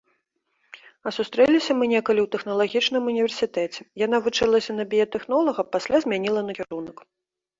А 1.09 1.11
сустрэліся 1.17 1.71
мы 1.81 1.85
некалі 1.95 2.21
ў 2.23 2.27
тэхналагічным 2.35 3.03
універсітэце, 3.11 3.81
яна 4.05 4.17
вучылася 4.27 4.71
на 4.79 4.83
біятэхнолага, 4.93 5.61
пасля 5.75 5.97
змяніла 6.07 6.41
накірунак. 6.49 6.97